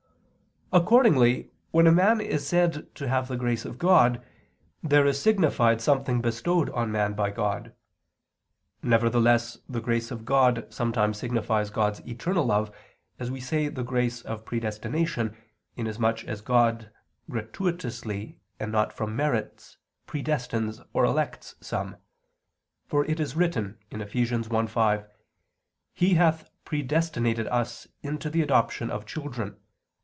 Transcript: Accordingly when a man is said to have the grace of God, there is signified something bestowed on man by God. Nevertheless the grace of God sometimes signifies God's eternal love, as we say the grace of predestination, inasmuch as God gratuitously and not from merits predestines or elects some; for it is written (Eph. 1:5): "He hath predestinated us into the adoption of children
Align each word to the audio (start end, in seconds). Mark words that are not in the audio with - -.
Accordingly 0.73 1.49
when 1.71 1.85
a 1.85 1.91
man 1.91 2.21
is 2.21 2.47
said 2.47 2.95
to 2.95 3.09
have 3.09 3.27
the 3.27 3.35
grace 3.35 3.65
of 3.65 3.77
God, 3.77 4.25
there 4.81 5.05
is 5.05 5.21
signified 5.21 5.81
something 5.81 6.21
bestowed 6.21 6.69
on 6.69 6.93
man 6.93 7.11
by 7.11 7.29
God. 7.29 7.73
Nevertheless 8.81 9.57
the 9.67 9.81
grace 9.81 10.11
of 10.11 10.23
God 10.23 10.65
sometimes 10.73 11.17
signifies 11.17 11.71
God's 11.71 11.99
eternal 12.07 12.45
love, 12.45 12.73
as 13.19 13.29
we 13.29 13.41
say 13.41 13.67
the 13.67 13.83
grace 13.83 14.21
of 14.21 14.45
predestination, 14.45 15.35
inasmuch 15.75 16.23
as 16.23 16.39
God 16.39 16.89
gratuitously 17.29 18.39
and 18.57 18.71
not 18.71 18.93
from 18.93 19.13
merits 19.13 19.75
predestines 20.07 20.79
or 20.93 21.03
elects 21.03 21.55
some; 21.59 21.97
for 22.87 23.03
it 23.07 23.19
is 23.19 23.35
written 23.35 23.77
(Eph. 23.91 24.13
1:5): 24.13 25.05
"He 25.93 26.13
hath 26.13 26.49
predestinated 26.63 27.47
us 27.47 27.89
into 28.01 28.29
the 28.29 28.41
adoption 28.41 28.89
of 28.89 29.05
children 29.05 29.57